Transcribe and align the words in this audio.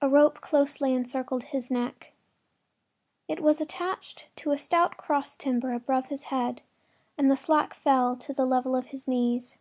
A 0.00 0.08
rope 0.08 0.40
closely 0.40 0.94
encircled 0.94 1.42
his 1.42 1.70
neck. 1.70 2.14
It 3.28 3.40
was 3.40 3.60
attached 3.60 4.34
to 4.36 4.52
a 4.52 4.56
stout 4.56 4.96
cross 4.96 5.36
timber 5.36 5.74
above 5.74 6.06
his 6.06 6.24
head 6.32 6.62
and 7.18 7.30
the 7.30 7.36
slack 7.36 7.74
fell 7.74 8.16
to 8.16 8.32
the 8.32 8.46
level 8.46 8.74
of 8.74 8.86
his 8.86 9.06
knees. 9.06 9.58